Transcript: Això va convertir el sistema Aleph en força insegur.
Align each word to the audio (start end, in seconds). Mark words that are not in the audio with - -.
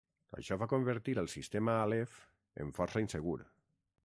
Això 0.37 0.55
va 0.61 0.67
convertir 0.71 1.15
el 1.23 1.29
sistema 1.35 1.77
Aleph 1.83 2.17
en 2.65 2.77
força 2.79 3.05
insegur. 3.05 3.41